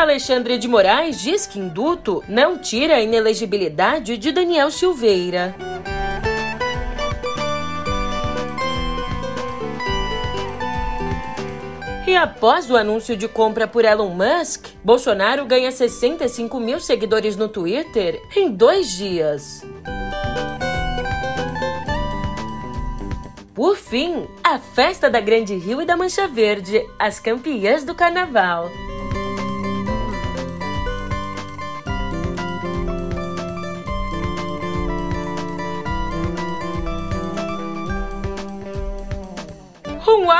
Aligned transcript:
Alexandre 0.00 0.58
de 0.58 0.68
Moraes 0.68 1.20
diz 1.20 1.46
que 1.46 1.58
induto 1.58 2.22
não 2.28 2.56
tira 2.56 2.94
a 2.94 3.00
inelegibilidade 3.00 4.16
de 4.16 4.30
Daniel 4.30 4.70
Silveira. 4.70 5.56
E 12.06 12.16
após 12.16 12.70
o 12.70 12.76
anúncio 12.76 13.16
de 13.16 13.26
compra 13.26 13.66
por 13.66 13.84
Elon 13.84 14.10
Musk, 14.10 14.68
Bolsonaro 14.82 15.44
ganha 15.44 15.70
65 15.70 16.58
mil 16.60 16.80
seguidores 16.80 17.36
no 17.36 17.48
Twitter 17.48 18.22
em 18.36 18.50
dois 18.50 18.90
dias. 18.92 19.66
Por 23.52 23.76
fim, 23.76 24.28
a 24.44 24.58
festa 24.58 25.10
da 25.10 25.20
Grande 25.20 25.56
Rio 25.56 25.82
e 25.82 25.84
da 25.84 25.96
Mancha 25.96 26.28
Verde, 26.28 26.88
as 26.98 27.18
campeãs 27.18 27.84
do 27.84 27.94
carnaval. 27.94 28.70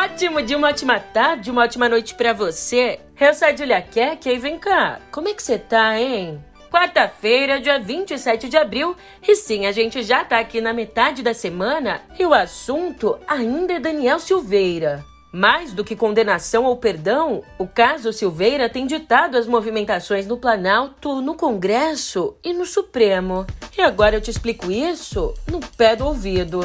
Ótimo 0.04 0.40
dia, 0.40 0.56
uma 0.56 0.68
ótima 0.68 1.00
tarde, 1.00 1.50
uma 1.50 1.64
ótima 1.64 1.88
noite 1.88 2.14
para 2.14 2.32
você. 2.32 3.00
Eu 3.18 3.34
sou 3.34 3.48
a 3.48 3.56
Julia 3.56 3.82
Keck 3.82 4.28
e 4.28 4.38
vem 4.38 4.56
cá, 4.58 5.00
como 5.10 5.28
é 5.28 5.34
que 5.34 5.42
você 5.42 5.58
tá, 5.58 5.98
hein? 5.98 6.42
Quarta-feira, 6.70 7.60
dia 7.60 7.80
27 7.80 8.48
de 8.48 8.56
abril, 8.56 8.94
e 9.26 9.34
sim, 9.34 9.66
a 9.66 9.72
gente 9.72 10.02
já 10.02 10.24
tá 10.24 10.38
aqui 10.38 10.60
na 10.60 10.72
metade 10.72 11.22
da 11.22 11.34
semana 11.34 12.02
e 12.16 12.24
o 12.24 12.32
assunto 12.32 13.18
ainda 13.26 13.72
é 13.72 13.80
Daniel 13.80 14.20
Silveira. 14.20 15.04
Mais 15.32 15.72
do 15.72 15.84
que 15.84 15.96
condenação 15.96 16.64
ou 16.64 16.76
perdão, 16.76 17.42
o 17.58 17.66
caso 17.66 18.12
Silveira 18.12 18.68
tem 18.68 18.86
ditado 18.86 19.36
as 19.36 19.48
movimentações 19.48 20.26
no 20.26 20.38
Planalto, 20.38 21.20
no 21.20 21.34
Congresso 21.34 22.36
e 22.44 22.52
no 22.52 22.64
Supremo. 22.64 23.46
E 23.76 23.82
agora 23.82 24.16
eu 24.16 24.20
te 24.20 24.30
explico 24.30 24.70
isso 24.70 25.34
no 25.50 25.60
pé 25.76 25.96
do 25.96 26.06
ouvido. 26.06 26.60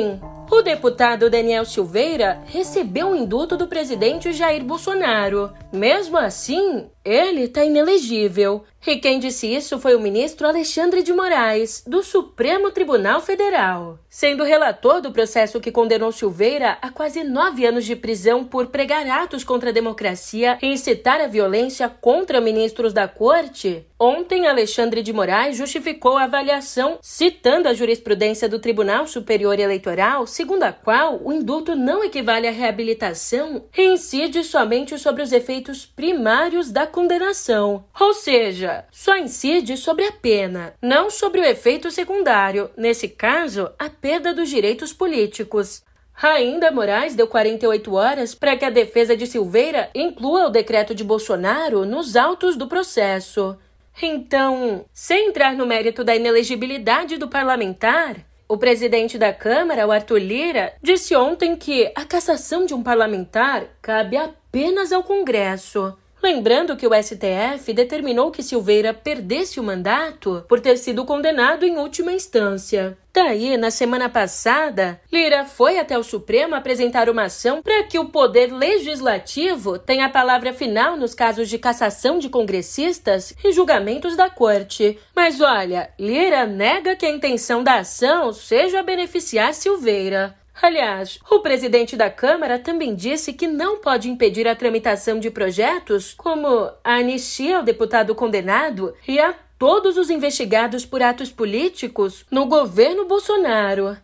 Sim, 0.00 0.18
o 0.50 0.62
deputado 0.62 1.28
Daniel 1.28 1.66
Silveira 1.66 2.40
recebeu 2.46 3.08
um 3.08 3.14
induto 3.14 3.54
do 3.54 3.68
presidente 3.68 4.32
Jair 4.32 4.64
Bolsonaro. 4.64 5.52
Mesmo 5.72 6.18
assim, 6.18 6.90
ele 7.04 7.42
está 7.42 7.64
inelegível. 7.64 8.64
E 8.86 8.96
quem 8.96 9.18
disse 9.18 9.46
isso 9.46 9.78
foi 9.78 9.94
o 9.94 10.00
ministro 10.00 10.46
Alexandre 10.46 11.02
de 11.02 11.12
Moraes, 11.12 11.84
do 11.86 12.02
Supremo 12.02 12.70
Tribunal 12.70 13.20
Federal. 13.20 13.98
Sendo 14.08 14.42
relator 14.42 15.02
do 15.02 15.12
processo 15.12 15.60
que 15.60 15.70
condenou 15.70 16.10
Silveira 16.10 16.78
a 16.80 16.90
quase 16.90 17.22
nove 17.22 17.66
anos 17.66 17.84
de 17.84 17.94
prisão 17.94 18.42
por 18.42 18.68
pregar 18.68 19.06
atos 19.06 19.44
contra 19.44 19.68
a 19.68 19.72
democracia 19.72 20.58
e 20.62 20.66
incitar 20.72 21.20
a 21.20 21.26
violência 21.26 21.90
contra 21.90 22.40
ministros 22.40 22.94
da 22.94 23.06
corte, 23.06 23.86
ontem 23.98 24.48
Alexandre 24.48 25.02
de 25.02 25.12
Moraes 25.12 25.58
justificou 25.58 26.16
a 26.16 26.24
avaliação 26.24 26.98
citando 27.02 27.68
a 27.68 27.74
jurisprudência 27.74 28.48
do 28.48 28.58
Tribunal 28.58 29.06
Superior 29.06 29.58
Eleitoral, 29.60 30.26
segundo 30.26 30.62
a 30.62 30.72
qual 30.72 31.20
o 31.22 31.30
indulto 31.30 31.76
não 31.76 32.02
equivale 32.02 32.48
à 32.48 32.50
reabilitação 32.50 33.66
e 33.76 33.82
incide 33.82 34.42
somente 34.42 34.98
sobre 34.98 35.22
os 35.22 35.32
efeitos 35.32 35.59
primários 35.84 36.70
da 36.70 36.86
condenação. 36.86 37.84
Ou 37.98 38.14
seja, 38.14 38.84
só 38.90 39.16
incide 39.16 39.76
sobre 39.76 40.04
a 40.06 40.12
pena, 40.12 40.74
não 40.80 41.10
sobre 41.10 41.40
o 41.40 41.44
efeito 41.44 41.90
secundário, 41.90 42.70
nesse 42.76 43.08
caso, 43.08 43.70
a 43.78 43.90
perda 43.90 44.32
dos 44.32 44.48
direitos 44.48 44.92
políticos. 44.92 45.82
Ainda 46.22 46.70
Moraes 46.70 47.14
deu 47.14 47.26
48 47.26 47.94
horas 47.94 48.34
para 48.34 48.56
que 48.56 48.64
a 48.64 48.70
defesa 48.70 49.16
de 49.16 49.26
Silveira 49.26 49.90
inclua 49.94 50.46
o 50.46 50.50
decreto 50.50 50.94
de 50.94 51.02
Bolsonaro 51.02 51.84
nos 51.84 52.16
autos 52.16 52.56
do 52.56 52.66
processo. 52.66 53.56
Então, 54.02 54.84
sem 54.92 55.28
entrar 55.28 55.54
no 55.54 55.66
mérito 55.66 56.04
da 56.04 56.14
inelegibilidade 56.14 57.16
do 57.16 57.28
parlamentar, 57.28 58.16
o 58.50 58.58
presidente 58.58 59.16
da 59.16 59.32
Câmara, 59.32 59.86
o 59.86 59.92
Arthur 59.92 60.18
Lira, 60.18 60.72
disse 60.82 61.14
ontem 61.14 61.54
que 61.54 61.92
a 61.94 62.04
cassação 62.04 62.66
de 62.66 62.74
um 62.74 62.82
parlamentar 62.82 63.66
cabe 63.80 64.16
apenas 64.50 64.92
ao 64.92 65.04
Congresso. 65.04 65.96
Lembrando 66.20 66.76
que 66.76 66.86
o 66.86 66.90
STF 66.92 67.72
determinou 67.72 68.30
que 68.30 68.42
Silveira 68.42 68.92
perdesse 68.92 69.58
o 69.58 69.62
mandato 69.62 70.44
por 70.48 70.60
ter 70.60 70.76
sido 70.76 71.06
condenado 71.06 71.64
em 71.64 71.78
última 71.78 72.12
instância. 72.12 72.98
Daí, 73.12 73.56
na 73.56 73.70
semana 73.70 74.08
passada, 74.08 75.00
Lira 75.10 75.44
foi 75.46 75.78
até 75.78 75.98
o 75.98 76.02
Supremo 76.02 76.54
apresentar 76.54 77.08
uma 77.08 77.24
ação 77.24 77.62
para 77.62 77.84
que 77.84 77.98
o 77.98 78.10
poder 78.10 78.52
legislativo 78.52 79.78
tenha 79.78 80.06
a 80.06 80.10
palavra 80.10 80.52
final 80.52 80.96
nos 80.96 81.14
casos 81.14 81.48
de 81.48 81.58
cassação 81.58 82.18
de 82.18 82.28
congressistas 82.28 83.34
e 83.42 83.52
julgamentos 83.52 84.14
da 84.14 84.28
corte. 84.28 84.98
Mas 85.16 85.40
olha, 85.40 85.90
Lira 85.98 86.44
nega 86.44 86.94
que 86.96 87.06
a 87.06 87.10
intenção 87.10 87.64
da 87.64 87.76
ação 87.76 88.32
seja 88.32 88.82
beneficiar 88.82 89.54
Silveira. 89.54 90.36
Aliás, 90.62 91.18
o 91.30 91.40
presidente 91.40 91.96
da 91.96 92.10
Câmara 92.10 92.58
também 92.58 92.94
disse 92.94 93.32
que 93.32 93.46
não 93.46 93.78
pode 93.78 94.10
impedir 94.10 94.46
a 94.46 94.54
tramitação 94.54 95.18
de 95.18 95.30
projetos 95.30 96.12
como 96.12 96.70
a 96.84 96.96
anistia 96.96 97.56
ao 97.56 97.62
deputado 97.62 98.14
condenado 98.14 98.94
e 99.08 99.18
a 99.18 99.34
todos 99.58 99.96
os 99.96 100.10
investigados 100.10 100.84
por 100.84 101.02
atos 101.02 101.30
políticos 101.30 102.26
no 102.30 102.44
governo 102.44 103.06
Bolsonaro. 103.06 103.96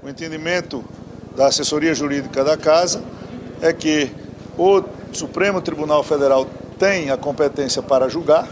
O 0.00 0.08
entendimento 0.08 0.84
da 1.34 1.46
assessoria 1.46 1.94
jurídica 1.94 2.44
da 2.44 2.56
Casa 2.56 3.02
é 3.60 3.72
que 3.72 4.08
o 4.56 4.84
Supremo 5.12 5.60
Tribunal 5.60 6.04
Federal 6.04 6.46
tem 6.78 7.10
a 7.10 7.16
competência 7.16 7.82
para 7.82 8.08
julgar, 8.08 8.48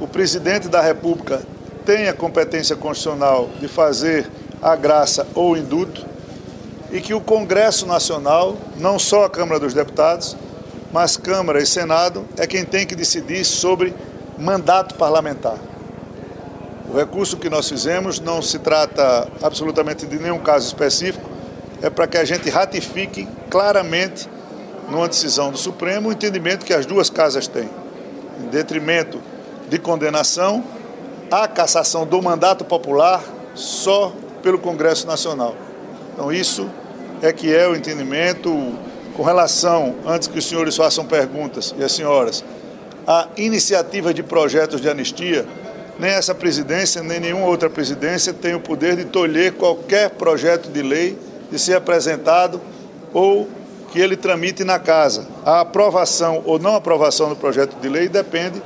o 0.00 0.08
presidente 0.08 0.68
da 0.68 0.80
República 0.80 1.42
tem 1.84 2.08
a 2.08 2.14
competência 2.14 2.74
constitucional 2.76 3.50
de 3.60 3.68
fazer 3.68 4.26
a 4.62 4.74
graça 4.74 5.26
ou 5.34 5.56
induto 5.56 6.13
e 6.94 7.00
que 7.00 7.12
o 7.12 7.20
Congresso 7.20 7.86
Nacional, 7.86 8.56
não 8.76 9.00
só 9.00 9.24
a 9.24 9.30
Câmara 9.30 9.58
dos 9.58 9.74
Deputados, 9.74 10.36
mas 10.92 11.16
Câmara 11.16 11.60
e 11.60 11.66
Senado, 11.66 12.24
é 12.38 12.46
quem 12.46 12.64
tem 12.64 12.86
que 12.86 12.94
decidir 12.94 13.44
sobre 13.44 13.92
mandato 14.38 14.94
parlamentar. 14.94 15.58
O 16.88 16.96
recurso 16.96 17.36
que 17.36 17.50
nós 17.50 17.68
fizemos 17.68 18.20
não 18.20 18.40
se 18.40 18.60
trata 18.60 19.26
absolutamente 19.42 20.06
de 20.06 20.20
nenhum 20.20 20.38
caso 20.38 20.68
específico, 20.68 21.28
é 21.82 21.90
para 21.90 22.06
que 22.06 22.16
a 22.16 22.24
gente 22.24 22.48
ratifique 22.48 23.26
claramente, 23.50 24.28
numa 24.88 25.08
decisão 25.08 25.50
do 25.50 25.58
Supremo, 25.58 26.10
o 26.10 26.12
entendimento 26.12 26.64
que 26.64 26.72
as 26.72 26.86
duas 26.86 27.10
casas 27.10 27.48
têm. 27.48 27.68
Em 28.40 28.46
detrimento 28.46 29.20
de 29.68 29.80
condenação, 29.80 30.62
a 31.28 31.48
cassação 31.48 32.06
do 32.06 32.22
mandato 32.22 32.64
popular 32.64 33.20
só 33.52 34.12
pelo 34.44 34.60
Congresso 34.60 35.08
Nacional. 35.08 35.56
Então, 36.12 36.30
isso 36.30 36.70
é 37.24 37.32
que 37.32 37.54
é 37.54 37.66
o 37.66 37.74
entendimento 37.74 38.52
com 39.16 39.22
relação, 39.22 39.94
antes 40.06 40.28
que 40.28 40.38
os 40.38 40.46
senhores 40.46 40.76
façam 40.76 41.06
perguntas, 41.06 41.74
e 41.78 41.82
as 41.82 41.90
senhoras, 41.90 42.44
a 43.06 43.28
iniciativa 43.38 44.12
de 44.12 44.22
projetos 44.22 44.78
de 44.78 44.90
anistia, 44.90 45.46
nem 45.98 46.10
essa 46.10 46.34
presidência, 46.34 47.02
nem 47.02 47.18
nenhuma 47.18 47.46
outra 47.46 47.70
presidência 47.70 48.34
tem 48.34 48.54
o 48.54 48.60
poder 48.60 48.96
de 48.96 49.06
tolher 49.06 49.54
qualquer 49.54 50.10
projeto 50.10 50.68
de 50.68 50.82
lei 50.82 51.18
de 51.50 51.58
ser 51.58 51.76
apresentado 51.76 52.60
ou 53.14 53.48
que 53.90 53.98
ele 53.98 54.16
tramite 54.16 54.62
na 54.62 54.78
casa. 54.78 55.26
A 55.46 55.60
aprovação 55.60 56.42
ou 56.44 56.58
não 56.58 56.76
aprovação 56.76 57.30
do 57.30 57.36
projeto 57.36 57.74
de 57.80 57.88
lei 57.88 58.06
depende 58.06 58.60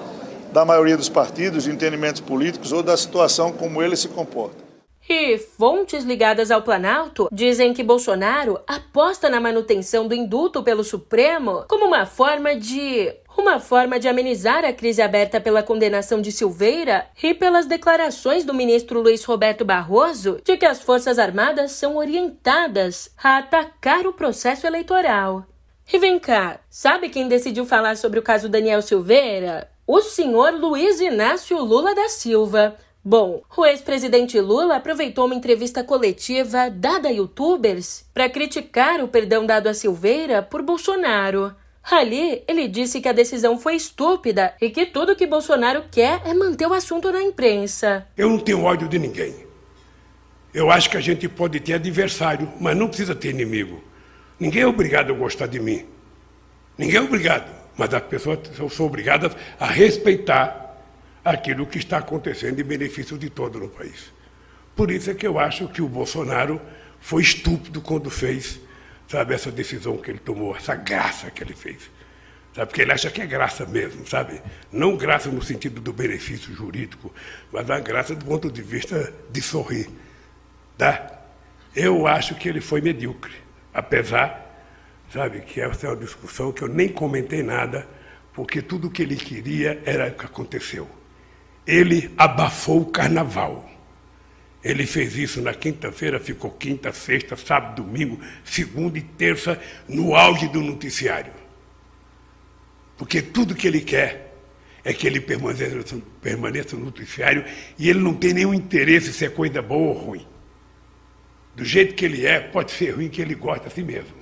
da 0.53 0.65
maioria 0.65 0.97
dos 0.97 1.09
partidos, 1.09 1.65
de 1.65 1.71
entendimentos 1.71 2.21
políticos 2.21 2.73
ou 2.73 2.83
da 2.83 2.97
situação 2.97 3.53
como 3.53 3.81
ele 3.81 3.95
se 3.95 4.09
comporta. 4.09 4.68
E 5.09 5.39
fontes 5.39 6.05
ligadas 6.05 6.51
ao 6.51 6.61
Planalto 6.61 7.29
dizem 7.33 7.73
que 7.73 7.83
Bolsonaro 7.83 8.61
aposta 8.67 9.31
na 9.31 9.41
manutenção 9.41 10.07
do 10.07 10.15
indulto 10.15 10.63
pelo 10.63 10.85
Supremo 10.85 11.65
como 11.67 11.87
uma 11.87 12.05
forma 12.05 12.55
de 12.55 13.11
uma 13.39 13.59
forma 13.59 13.99
de 13.99 14.07
amenizar 14.07 14.65
a 14.65 14.73
crise 14.73 15.01
aberta 15.01 15.41
pela 15.41 15.63
condenação 15.63 16.21
de 16.21 16.31
Silveira 16.31 17.07
e 17.23 17.33
pelas 17.33 17.65
declarações 17.67 18.45
do 18.45 18.53
ministro 18.53 19.01
Luiz 19.01 19.25
Roberto 19.25 19.65
Barroso 19.65 20.41
de 20.45 20.57
que 20.59 20.67
as 20.67 20.83
Forças 20.83 21.19
Armadas 21.19 21.73
são 21.73 21.97
orientadas 21.97 23.11
a 23.23 23.39
atacar 23.39 24.07
o 24.07 24.13
processo 24.13 24.67
eleitoral. 24.67 25.47
E 25.91 25.99
vem 25.99 26.19
cá, 26.19 26.61
sabe 26.69 27.09
quem 27.09 27.29
decidiu 27.29 27.65
falar 27.65 27.97
sobre 27.97 28.19
o 28.19 28.23
caso 28.23 28.49
Daniel 28.49 28.83
Silveira? 28.83 29.71
O 29.87 30.03
senhor 30.03 30.53
Luiz 30.53 31.01
Inácio 31.01 31.57
Lula 31.65 31.95
da 31.95 32.11
Silva. 32.11 32.77
Bom, 33.11 33.43
o 33.57 33.65
ex-presidente 33.65 34.39
Lula 34.39 34.77
aproveitou 34.77 35.25
uma 35.25 35.35
entrevista 35.35 35.83
coletiva 35.83 36.69
dada 36.69 37.09
a 37.09 37.11
youtubers 37.11 38.05
para 38.13 38.29
criticar 38.29 39.03
o 39.03 39.09
perdão 39.09 39.47
dado 39.47 39.67
a 39.67 39.73
Silveira 39.73 40.43
por 40.43 40.61
Bolsonaro. 40.61 41.55
Ali, 41.83 42.45
ele 42.47 42.69
disse 42.69 43.01
que 43.01 43.09
a 43.09 43.15
decisão 43.15 43.59
foi 43.59 43.77
estúpida 43.77 44.55
e 44.61 44.69
que 44.69 44.85
tudo 44.85 45.17
que 45.17 45.27
Bolsonaro 45.27 45.85
quer 45.91 46.21
é 46.27 46.35
manter 46.35 46.67
o 46.67 46.75
assunto 46.75 47.11
na 47.11 47.23
imprensa. 47.23 48.07
Eu 48.15 48.29
não 48.29 48.39
tenho 48.39 48.63
ódio 48.63 48.87
de 48.87 48.99
ninguém. 48.99 49.35
Eu 50.53 50.71
acho 50.71 50.91
que 50.91 50.99
a 50.99 51.01
gente 51.01 51.27
pode 51.31 51.61
ter 51.61 51.73
adversário, 51.73 52.53
mas 52.61 52.77
não 52.77 52.89
precisa 52.89 53.15
ter 53.15 53.31
inimigo. 53.31 53.83
Ninguém 54.39 54.65
é 54.65 54.67
obrigado 54.67 55.15
a 55.15 55.17
gostar 55.17 55.47
de 55.47 55.59
mim. 55.59 55.87
Ninguém 56.77 56.99
é 56.99 57.01
obrigado, 57.01 57.51
mas 57.75 57.95
as 57.95 58.03
pessoas 58.03 58.41
são 58.71 58.85
obrigadas 58.85 59.35
a 59.59 59.65
respeitar 59.65 60.68
aquilo 61.31 61.67
que 61.67 61.79
está 61.79 61.99
acontecendo 61.99 62.61
em 62.61 62.65
benefício 62.65 63.19
de 63.19 63.29
todo 63.31 63.59
no 63.59 63.69
país. 63.69 64.13
Por 64.75 64.91
isso 64.91 65.11
é 65.11 65.15
que 65.15 65.27
eu 65.27 65.39
acho 65.39 65.69
que 65.69 65.83
o 65.83 65.89
Bolsonaro 65.89 66.61
foi 67.01 67.23
estúpido 67.23 67.81
quando 67.81 68.11
fez, 68.11 68.61
sabe, 69.09 69.35
essa 69.35 69.51
decisão 69.51 69.97
que 69.97 70.11
ele 70.11 70.19
tomou, 70.19 70.57
essa 70.57 70.75
graça 70.75 71.31
que 71.31 71.43
ele 71.43 71.55
fez. 71.55 71.91
Sabe, 72.55 72.69
porque 72.69 72.83
ele 72.83 72.93
acha 72.93 73.11
que 73.11 73.21
é 73.21 73.27
graça 73.27 73.67
mesmo, 73.67 74.07
sabe? 74.07 74.41
Não 74.73 74.97
graça 74.97 75.31
no 75.31 75.43
sentido 75.43 75.81
do 75.81 75.93
benefício 75.93 76.53
jurídico, 76.55 77.13
mas 77.53 77.71
a 77.71 77.79
graça 77.79 78.15
do 78.15 78.25
ponto 78.25 78.51
de 78.51 78.63
vista 78.63 79.13
de 79.31 79.43
sorrir. 79.43 79.89
Tá? 80.77 81.21
Eu 81.75 82.07
acho 82.07 82.35
que 82.35 82.49
ele 82.49 82.61
foi 82.61 82.81
medíocre, 82.81 83.35
apesar, 83.73 84.65
sabe, 85.13 85.41
que 85.41 85.61
essa 85.61 85.87
é 85.87 85.91
uma 85.91 85.97
discussão 85.97 86.51
que 86.53 86.63
eu 86.63 86.69
nem 86.69 86.89
comentei 86.89 87.43
nada, 87.43 87.87
porque 88.33 88.63
tudo 88.63 88.89
o 88.89 88.91
que 88.91 89.03
ele 89.03 89.17
queria 89.17 89.81
era 89.85 90.09
o 90.09 90.13
que 90.13 90.25
aconteceu. 90.25 90.98
Ele 91.69 92.11
abafou 92.17 92.81
o 92.81 92.87
carnaval. 92.87 93.69
Ele 94.65 94.87
fez 94.87 95.17
isso 95.17 95.43
na 95.43 95.53
quinta-feira, 95.53 96.19
ficou 96.19 96.51
quinta, 96.51 96.91
sexta, 96.93 97.37
sábado, 97.37 97.83
domingo, 97.83 98.19
segunda 98.43 98.99
e 98.99 99.03
terça 99.03 99.61
no 99.87 100.17
auge 100.17 100.49
do 100.49 100.63
noticiário. 100.63 101.33
Porque 102.97 103.21
tudo 103.21 103.55
que 103.55 103.69
ele 103.69 103.83
quer 103.83 104.35
é 104.83 104.95
que 104.95 105.07
ele 105.07 105.21
permaneça, 105.21 106.01
permaneça 106.23 106.75
no 106.75 106.87
noticiário 106.87 107.45
e 107.79 107.91
ele 107.91 107.99
não 107.99 108.15
tem 108.15 108.33
nenhum 108.33 108.55
interesse 108.55 109.13
se 109.13 109.27
é 109.27 109.29
coisa 109.29 109.61
boa 109.61 109.89
ou 109.89 109.93
ruim. 109.93 110.27
Do 111.55 111.65
jeito 111.65 111.95
que 111.95 112.05
ele 112.07 112.25
é, 112.25 112.41
pode 112.41 112.71
ser 112.71 112.93
ruim 112.93 113.09
que 113.09 113.21
ele 113.21 113.35
gosta 113.35 113.69
assim 113.69 113.83
mesmo. 113.83 114.15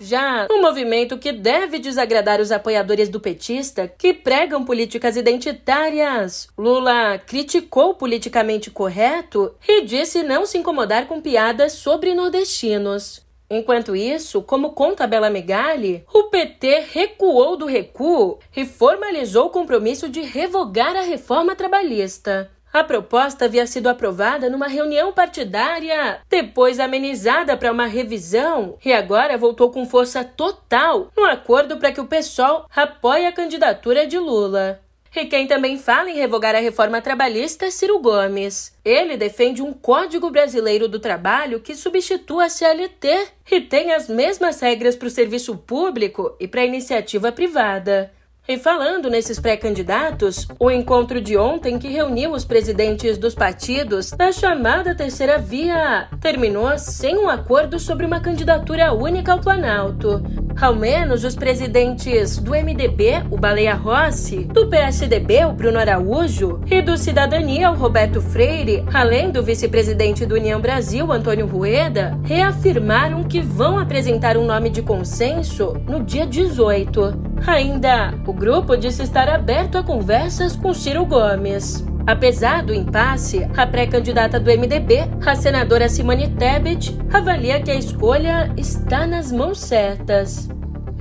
Já 0.00 0.46
um 0.50 0.62
movimento 0.62 1.18
que 1.18 1.32
deve 1.32 1.78
desagradar 1.78 2.40
os 2.40 2.52
apoiadores 2.52 3.08
do 3.08 3.20
petista 3.20 3.88
que 3.88 4.14
pregam 4.14 4.64
políticas 4.64 5.16
identitárias. 5.16 6.48
Lula 6.56 7.18
criticou 7.18 7.94
politicamente 7.94 8.70
correto 8.70 9.54
e 9.66 9.82
disse 9.84 10.22
não 10.22 10.46
se 10.46 10.58
incomodar 10.58 11.06
com 11.06 11.20
piadas 11.20 11.72
sobre 11.72 12.14
nordestinos. 12.14 13.26
Enquanto 13.50 13.96
isso, 13.96 14.42
como 14.42 14.72
conta 14.72 15.06
Bela 15.06 15.30
Megali, 15.30 16.04
o 16.12 16.24
PT 16.24 16.84
recuou 16.92 17.56
do 17.56 17.64
recuo 17.64 18.38
e 18.54 18.66
formalizou 18.66 19.46
o 19.46 19.50
compromisso 19.50 20.06
de 20.06 20.20
revogar 20.20 20.94
a 20.94 21.00
reforma 21.00 21.56
trabalhista. 21.56 22.50
A 22.72 22.84
proposta 22.84 23.46
havia 23.46 23.66
sido 23.66 23.88
aprovada 23.88 24.50
numa 24.50 24.68
reunião 24.68 25.12
partidária, 25.12 26.20
depois 26.28 26.78
amenizada 26.78 27.56
para 27.56 27.72
uma 27.72 27.86
revisão 27.86 28.76
e 28.84 28.92
agora 28.92 29.38
voltou 29.38 29.70
com 29.70 29.86
força 29.86 30.22
total 30.22 31.10
no 31.16 31.24
acordo 31.24 31.78
para 31.78 31.92
que 31.92 32.00
o 32.00 32.06
PSOL 32.06 32.66
apoie 32.74 33.26
a 33.26 33.32
candidatura 33.32 34.06
de 34.06 34.18
Lula. 34.18 34.80
E 35.16 35.24
quem 35.24 35.46
também 35.46 35.78
fala 35.78 36.10
em 36.10 36.14
revogar 36.14 36.54
a 36.54 36.60
reforma 36.60 37.00
trabalhista 37.00 37.64
é 37.64 37.70
Ciro 37.70 37.98
Gomes. 37.98 38.76
Ele 38.84 39.16
defende 39.16 39.62
um 39.62 39.72
Código 39.72 40.30
Brasileiro 40.30 40.86
do 40.86 41.00
Trabalho 41.00 41.60
que 41.60 41.74
substitua 41.74 42.44
a 42.44 42.48
CLT 42.50 43.28
e 43.50 43.60
tem 43.62 43.92
as 43.92 44.08
mesmas 44.08 44.60
regras 44.60 44.94
para 44.94 45.08
o 45.08 45.10
serviço 45.10 45.56
público 45.56 46.36
e 46.38 46.46
para 46.46 46.60
a 46.60 46.66
iniciativa 46.66 47.32
privada. 47.32 48.12
E 48.50 48.56
falando 48.56 49.10
nesses 49.10 49.38
pré-candidatos, 49.38 50.48
o 50.58 50.70
encontro 50.70 51.20
de 51.20 51.36
ontem 51.36 51.78
que 51.78 51.86
reuniu 51.86 52.32
os 52.32 52.46
presidentes 52.46 53.18
dos 53.18 53.34
partidos 53.34 54.10
da 54.12 54.32
chamada 54.32 54.94
Terceira 54.94 55.36
Via 55.36 56.08
terminou 56.18 56.78
sem 56.78 57.18
um 57.18 57.28
acordo 57.28 57.78
sobre 57.78 58.06
uma 58.06 58.20
candidatura 58.20 58.94
única 58.94 59.32
ao 59.32 59.38
Planalto. 59.38 60.22
Ao 60.58 60.74
menos 60.74 61.24
os 61.24 61.36
presidentes 61.36 62.38
do 62.38 62.52
MDB, 62.52 63.22
o 63.30 63.36
Baleia 63.36 63.74
Rossi, 63.74 64.44
do 64.44 64.66
PSDB, 64.66 65.44
o 65.44 65.52
Bruno 65.52 65.78
Araújo, 65.78 66.58
e 66.70 66.80
do 66.80 66.96
Cidadania, 66.96 67.70
o 67.70 67.76
Roberto 67.76 68.22
Freire, 68.22 68.82
além 68.94 69.30
do 69.30 69.42
vice-presidente 69.42 70.24
do 70.24 70.36
União 70.36 70.58
Brasil, 70.58 71.12
Antônio 71.12 71.46
Rueda, 71.46 72.18
reafirmaram 72.24 73.24
que 73.24 73.42
vão 73.42 73.78
apresentar 73.78 74.38
um 74.38 74.46
nome 74.46 74.70
de 74.70 74.80
consenso 74.80 75.74
no 75.86 76.02
dia 76.02 76.26
18. 76.26 77.27
Ainda, 77.46 78.14
o 78.26 78.32
grupo 78.32 78.76
disse 78.76 79.02
estar 79.02 79.28
aberto 79.28 79.78
a 79.78 79.82
conversas 79.82 80.54
com 80.56 80.74
Ciro 80.74 81.04
Gomes. 81.04 81.84
Apesar 82.06 82.62
do 82.62 82.72
impasse, 82.74 83.46
a 83.56 83.66
pré-candidata 83.66 84.40
do 84.40 84.50
MDB, 84.50 85.00
a 85.26 85.36
senadora 85.36 85.88
Simone 85.88 86.34
Tebet, 86.34 86.96
avalia 87.12 87.60
que 87.62 87.70
a 87.70 87.74
escolha 87.74 88.50
está 88.56 89.06
nas 89.06 89.30
mãos 89.30 89.60
certas. 89.60 90.48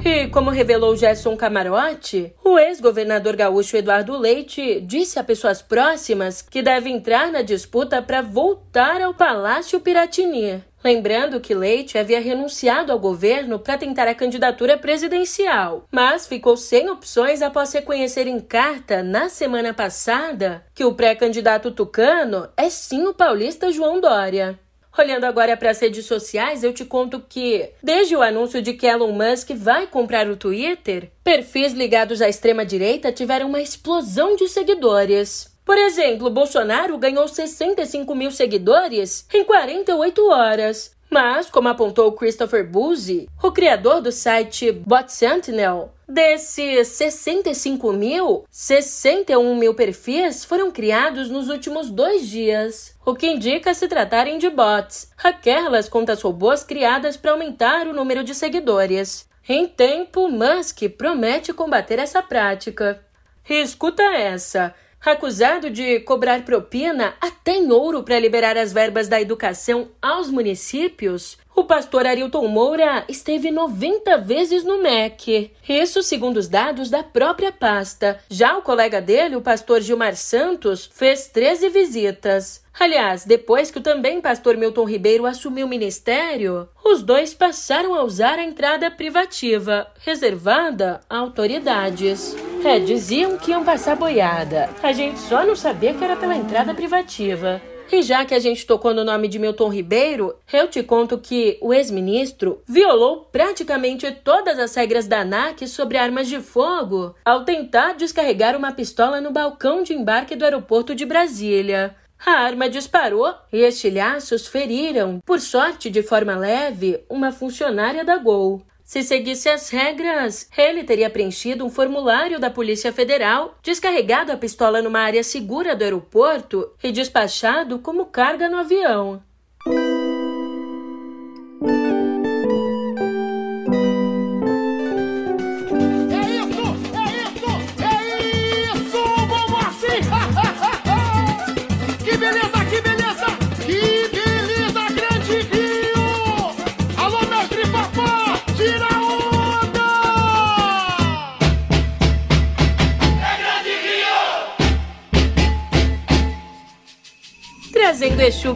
E, 0.03 0.27
como 0.27 0.49
revelou 0.49 0.95
Gerson 0.95 1.35
Camarote, 1.35 2.33
o 2.43 2.59
ex-governador 2.59 3.35
gaúcho 3.35 3.77
Eduardo 3.77 4.17
Leite 4.17 4.79
disse 4.81 5.17
a 5.17 5.23
pessoas 5.23 5.61
próximas 5.61 6.41
que 6.41 6.61
deve 6.61 6.89
entrar 6.89 7.31
na 7.31 7.41
disputa 7.41 8.01
para 8.01 8.21
voltar 8.21 9.01
ao 9.01 9.13
Palácio 9.13 9.79
Piratini. 9.79 10.63
Lembrando 10.87 11.41
que 11.41 11.53
Leite 11.53 11.97
havia 11.97 12.21
renunciado 12.21 12.93
ao 12.93 12.97
governo 12.97 13.59
para 13.59 13.77
tentar 13.77 14.07
a 14.07 14.15
candidatura 14.15 14.77
presidencial, 14.77 15.85
mas 15.91 16.25
ficou 16.25 16.55
sem 16.55 16.89
opções 16.89 17.41
após 17.41 17.73
reconhecer 17.73 18.25
em 18.25 18.39
carta, 18.39 19.03
na 19.03 19.27
semana 19.27 19.73
passada, 19.73 20.63
que 20.73 20.85
o 20.85 20.93
pré-candidato 20.93 21.71
tucano 21.71 22.47
é 22.55 22.69
sim 22.69 23.05
o 23.05 23.13
paulista 23.13 23.69
João 23.69 23.99
Dória. 23.99 24.57
Olhando 24.97 25.25
agora 25.25 25.57
para 25.57 25.71
as 25.71 25.79
redes 25.81 26.05
sociais, 26.05 26.63
eu 26.63 26.71
te 26.71 26.85
conto 26.85 27.21
que, 27.27 27.69
desde 27.83 28.15
o 28.15 28.21
anúncio 28.21 28.61
de 28.61 28.71
que 28.71 28.87
Elon 28.87 29.11
Musk 29.11 29.51
vai 29.57 29.87
comprar 29.87 30.29
o 30.29 30.37
Twitter, 30.37 31.11
perfis 31.21 31.73
ligados 31.73 32.21
à 32.21 32.29
extrema-direita 32.29 33.11
tiveram 33.11 33.49
uma 33.49 33.59
explosão 33.59 34.37
de 34.37 34.47
seguidores. 34.47 35.56
Por 35.67 35.77
exemplo, 35.77 36.29
Bolsonaro 36.29 36.97
ganhou 36.97 37.27
65 37.27 38.15
mil 38.15 38.31
seguidores 38.31 39.27
em 39.33 39.43
48 39.43 40.25
horas. 40.29 40.95
Mas, 41.09 41.49
como 41.49 41.67
apontou 41.67 42.13
Christopher 42.13 42.65
Buzzi, 42.65 43.27
o 43.43 43.51
criador 43.51 43.99
do 43.99 44.09
site 44.09 44.71
Bot 44.71 45.11
Sentinel, 45.11 45.91
desses 46.07 46.87
65 46.87 47.91
mil, 47.91 48.45
61 48.49 49.57
mil 49.57 49.73
perfis 49.73 50.45
foram 50.45 50.71
criados 50.71 51.29
nos 51.29 51.49
últimos 51.49 51.89
dois 51.89 52.25
dias, 52.29 52.95
o 53.05 53.13
que 53.13 53.27
indica 53.27 53.73
se 53.73 53.89
tratarem 53.89 54.37
de 54.37 54.49
bots, 54.49 55.11
aquelas 55.21 55.89
contas 55.89 56.21
robôs 56.21 56.63
criadas 56.63 57.17
para 57.17 57.31
aumentar 57.31 57.87
o 57.87 57.93
número 57.93 58.23
de 58.23 58.33
seguidores. 58.33 59.27
Em 59.49 59.67
tempo, 59.67 60.29
Musk 60.29 60.83
promete 60.97 61.51
combater 61.51 61.99
essa 61.99 62.21
prática. 62.21 63.01
E 63.49 63.61
escuta 63.61 64.03
essa 64.03 64.73
acusado 65.13 65.69
de 65.69 65.99
cobrar 66.01 66.43
propina 66.43 67.15
até 67.21 67.53
em 67.53 67.71
ouro 67.71 68.03
para 68.03 68.19
liberar 68.19 68.57
as 68.57 68.73
verbas 68.73 69.07
da 69.07 69.21
educação 69.21 69.89
aos 70.01 70.29
municípios, 70.29 71.37
o 71.57 71.63
pastor 71.63 72.05
Arilton 72.05 72.47
Moura 72.47 73.03
esteve 73.09 73.49
90 73.49 74.19
vezes 74.19 74.63
no 74.63 74.79
MEC. 74.79 75.51
Isso 75.67 76.03
segundo 76.03 76.37
os 76.37 76.47
dados 76.47 76.91
da 76.91 77.01
própria 77.01 77.51
pasta. 77.51 78.19
Já 78.29 78.55
o 78.55 78.61
colega 78.61 79.01
dele, 79.01 79.35
o 79.35 79.41
pastor 79.41 79.81
Gilmar 79.81 80.15
Santos, 80.15 80.87
fez 80.93 81.27
13 81.29 81.69
visitas. 81.69 82.63
Aliás, 82.79 83.25
depois 83.25 83.71
que 83.71 83.79
o 83.79 83.81
também 83.81 84.21
pastor 84.21 84.55
Milton 84.55 84.83
Ribeiro 84.83 85.25
assumiu 85.25 85.65
o 85.65 85.69
ministério, 85.69 86.69
os 86.85 87.01
dois 87.01 87.33
passaram 87.33 87.95
a 87.95 88.03
usar 88.03 88.37
a 88.37 88.43
entrada 88.43 88.91
privativa, 88.91 89.87
reservada 90.05 91.01
a 91.09 91.17
autoridades. 91.17 92.35
É, 92.63 92.77
diziam 92.77 93.35
que 93.35 93.49
iam 93.49 93.63
passar 93.63 93.95
boiada. 93.95 94.69
A 94.83 94.93
gente 94.93 95.19
só 95.21 95.43
não 95.43 95.55
sabia 95.55 95.95
que 95.95 96.03
era 96.03 96.15
pela 96.15 96.35
entrada 96.35 96.75
privativa. 96.75 97.59
E 97.89 98.01
já 98.01 98.25
que 98.25 98.33
a 98.33 98.39
gente 98.39 98.65
tocou 98.65 98.93
no 98.93 99.03
nome 99.03 99.29
de 99.29 99.39
Milton 99.39 99.69
Ribeiro, 99.69 100.35
eu 100.51 100.67
te 100.67 100.83
conto 100.83 101.17
que 101.17 101.57
o 101.61 101.73
ex-ministro 101.73 102.61
violou 102.67 103.27
praticamente 103.31 104.11
todas 104.11 104.59
as 104.59 104.75
regras 104.75 105.07
da 105.07 105.21
ANAC 105.21 105.65
sobre 105.67 105.97
armas 105.97 106.27
de 106.27 106.41
fogo 106.41 107.15
ao 107.23 107.45
tentar 107.45 107.93
descarregar 107.93 108.57
uma 108.57 108.73
pistola 108.73 109.21
no 109.21 109.31
balcão 109.31 109.83
de 109.83 109.93
embarque 109.93 110.35
do 110.35 110.43
aeroporto 110.43 110.93
de 110.93 111.05
Brasília. 111.05 111.95
A 112.25 112.31
arma 112.31 112.69
disparou 112.69 113.33
e 113.53 113.59
estilhaços 113.59 114.47
feriram, 114.47 115.19
por 115.25 115.39
sorte 115.39 115.89
de 115.89 116.03
forma 116.03 116.35
leve, 116.35 117.03
uma 117.09 117.31
funcionária 117.31 118.03
da 118.03 118.17
Gol. 118.17 118.63
Se 118.87 119.03
seguisse 119.03 119.49
as 119.49 119.69
regras, 119.69 120.49
ele 120.57 120.81
teria 120.81 121.09
preenchido 121.09 121.65
um 121.65 121.69
formulário 121.69 122.39
da 122.39 122.49
Polícia 122.49 122.93
Federal, 122.93 123.57
descarregado 123.61 124.31
a 124.31 124.37
pistola 124.37 124.81
numa 124.81 125.01
área 125.01 125.21
segura 125.25 125.75
do 125.75 125.83
aeroporto 125.83 126.71
e 126.81 126.89
despachado 126.89 127.79
como 127.79 128.05
carga 128.05 128.47
no 128.47 128.55
avião. 128.55 129.21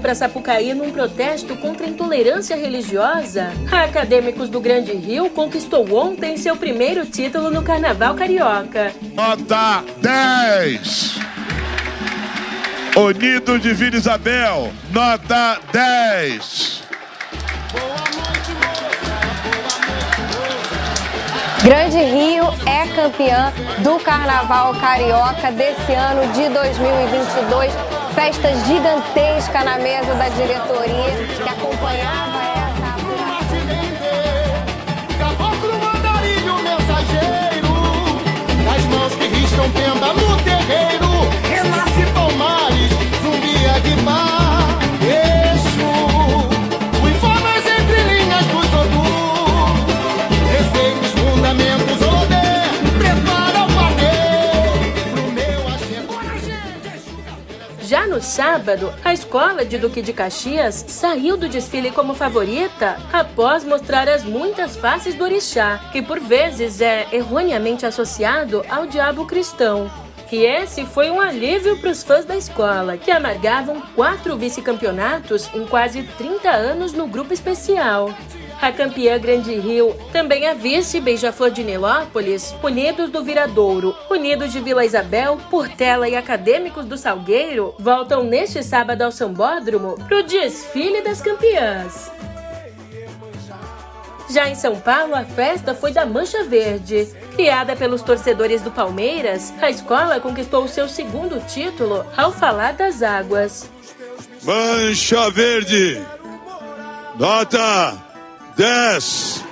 Para 0.02 0.16
Sapucaí 0.16 0.74
num 0.74 0.92
protesto 0.92 1.56
contra 1.58 1.86
a 1.86 1.90
intolerância 1.90 2.56
religiosa. 2.56 3.52
Acadêmicos 3.72 4.50
do 4.50 4.60
Grande 4.60 4.92
Rio 4.94 5.30
conquistou 5.30 5.94
ontem 5.94 6.36
seu 6.38 6.56
primeiro 6.58 7.06
título 7.06 7.52
no 7.52 7.62
Carnaval 7.62 8.16
Carioca. 8.16 8.92
Nota 9.14 9.84
10. 10.02 11.20
Unido 12.98 13.58
de 13.58 13.74
Vila 13.74 13.96
Isabel, 13.96 14.74
nota 14.92 15.60
10. 15.72 16.82
Grande 21.64 21.98
Rio 21.98 22.46
é 22.66 22.88
campeã 22.96 23.54
do 23.84 24.00
Carnaval 24.00 24.74
Carioca 24.76 25.52
desse 25.52 25.94
ano 25.94 26.34
de 26.34 26.50
2022. 26.50 28.01
Festa 28.16 28.54
gigantesca 28.68 29.64
na 29.64 29.78
mesa 29.80 30.14
da 30.16 30.30
diretoria 30.30 31.12
que 31.36 31.50
acompanhava 31.50 32.42
essa. 32.44 32.92
Caboclo 35.18 35.80
mandarinho 35.80 36.56
mensageiro, 36.62 37.74
nas 38.66 38.84
mãos 38.86 39.16
que 39.16 39.28
riscam 39.28 39.70
tenda 39.72 40.14
no 40.14 40.38
terreiro, 40.44 41.01
sábado, 58.22 58.94
a 59.04 59.14
escola 59.14 59.66
de 59.66 59.78
Duque 59.78 60.02
de 60.02 60.14
Caxias 60.14 60.86
saiu 60.88 61.36
do 61.36 61.50
desfile 61.50 61.92
como 61.92 62.14
favorita 62.14 62.98
após 63.12 63.64
mostrar 63.64 64.08
as 64.08 64.24
muitas 64.24 64.76
faces 64.76 65.16
do 65.16 65.24
orixá, 65.24 65.80
que 65.92 66.02
por 66.02 66.20
vezes 66.20 66.82
é 66.82 67.08
erroneamente 67.12 67.86
associado 67.86 68.64
ao 68.70 68.86
diabo 68.86 69.26
cristão. 69.26 69.90
E 70.32 70.46
esse 70.46 70.86
foi 70.86 71.12
um 71.12 71.20
alívio 71.20 71.78
para 71.78 71.90
os 71.90 72.04
fãs 72.04 72.24
da 72.24 72.38
escola, 72.38 72.98
que 72.98 73.12
amargavam 73.12 73.82
quatro 73.94 74.38
vice-campeonatos 74.38 75.54
em 75.54 75.66
quase 75.66 76.04
30 76.04 76.50
anos 76.50 76.94
no 76.94 77.06
grupo 77.06 77.34
especial. 77.34 78.14
A 78.62 78.72
campeã 78.72 79.18
Grande 79.18 79.56
Rio, 79.56 79.96
também 80.14 80.48
a 80.48 80.54
vice 80.54 81.02
Beija-Flor 81.02 81.50
de 81.50 81.64
Nilópolis, 81.64 82.54
Unidos 82.62 83.10
do 83.10 83.24
Viradouro, 83.24 83.96
Unidos 84.08 84.52
de 84.52 84.60
Vila 84.60 84.86
Isabel, 84.86 85.40
Portela 85.50 86.08
e 86.08 86.16
Acadêmicos 86.16 86.86
do 86.86 86.96
Salgueiro 86.96 87.74
voltam 87.80 88.24
neste 88.24 88.62
sábado 88.62 89.02
ao 89.02 89.12
Sambódromo 89.12 89.96
para 90.08 90.20
o 90.20 90.24
desfile 90.24 91.02
das 91.02 91.20
campeãs. 91.22 92.12
Já 94.30 94.48
em 94.48 94.54
São 94.54 94.80
Paulo, 94.80 95.16
a 95.16 95.26
festa 95.26 95.74
foi 95.74 95.92
da 95.92 96.06
Mancha 96.06 96.44
Verde. 96.44 97.10
Criada 97.36 97.76
pelos 97.76 98.04
torcedores 98.04 98.62
do 98.62 98.70
Palmeiras, 98.70 99.52
a 99.60 99.72
escola 99.72 100.20
conquistou 100.20 100.68
seu 100.68 100.88
segundo 100.88 101.44
título 101.48 102.06
ao 102.16 102.32
falar 102.32 102.74
das 102.74 103.02
águas. 103.02 103.68
Mancha 104.44 105.32
Verde, 105.32 106.00
nota 107.18 108.11
10. 108.56 109.44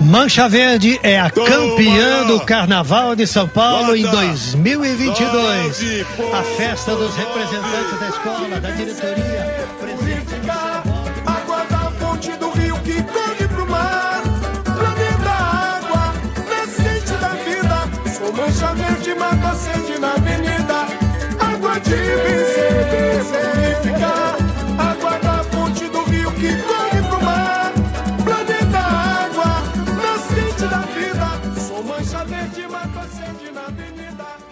Mancha 0.00 0.48
Verde 0.48 1.00
é 1.02 1.18
a 1.18 1.30
Toma! 1.30 1.48
campeã 1.48 2.26
do 2.26 2.40
Carnaval 2.40 3.16
de 3.16 3.26
São 3.26 3.48
Paulo 3.48 3.96
em 3.96 4.02
Bota! 4.02 4.16
2022. 4.16 5.82
Nove 5.82 6.06
A 6.32 6.42
festa 6.42 6.94
dos 6.94 7.14
representantes 7.16 8.00
da 8.00 8.08
escola, 8.08 8.60
da 8.60 8.70
diretoria, 8.70 9.68
presente 9.80 10.34
no 10.44 11.30
água 11.30 11.64
da 11.70 11.90
fonte 11.98 12.30
do 12.32 12.50
rio 12.50 12.76
que 12.80 13.02
corre 13.02 13.48
pro 13.48 13.66
mar, 13.70 14.22
planeta 14.64 15.30
água, 15.30 16.14
nascente 16.50 17.12
da 17.14 17.28
vida, 17.28 17.88
sou 18.18 18.32
mancha 18.32 18.74
verde, 18.74 19.14
mata 19.14 19.48
a 19.48 19.54
sede 19.54 19.98
na 19.98 20.12
avenida, 20.12 20.86
água 21.40 21.80
de 21.80 21.94
vencer, 21.94 23.63